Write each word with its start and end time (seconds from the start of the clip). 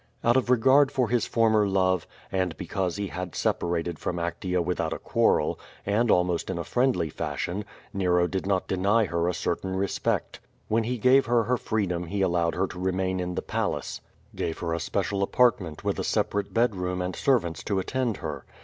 Out 0.23 0.35
of 0.35 0.49
regard 0.49 0.91
for 0.91 1.09
his 1.09 1.27
former 1.27 1.67
love, 1.67 2.07
and 2.31 2.57
because 2.57 2.95
he 2.95 3.09
had 3.09 3.33
sepa 3.33 3.69
rated 3.69 3.99
from 3.99 4.15
Actea 4.15 4.59
without 4.59 4.93
a 4.93 4.97
quarrel, 4.97 5.59
and 5.85 6.09
almost 6.09 6.49
in 6.49 6.57
a 6.57 6.63
friendly 6.63 7.11
fashion, 7.11 7.63
Nero 7.93 8.25
did 8.25 8.47
not 8.47 8.67
deny 8.67 9.05
her 9.05 9.27
a 9.27 9.33
certain 9.35 9.75
respect. 9.75 10.39
When 10.69 10.85
he 10.85 10.97
gave 10.97 11.27
her 11.27 11.43
her 11.43 11.55
freedom 11.57 12.07
he 12.07 12.23
allowed 12.23 12.55
her 12.55 12.65
to 12.65 12.79
remain 12.79 13.19
in 13.19 13.35
the 13.35 13.43
palace; 13.43 14.01
gave 14.35 14.57
her 14.57 14.73
a 14.73 14.79
special 14.79 15.21
apartment 15.21 15.83
with 15.83 15.99
a 15.99 16.03
separate 16.03 16.51
bed 16.51 16.75
room 16.75 16.99
and 16.99 17.15
servants 17.15 17.63
to 17.65 17.77
attend 17.77 18.17
her. 18.25 18.43